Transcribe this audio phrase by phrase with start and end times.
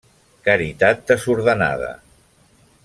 [0.47, 1.93] Caritat desordenada.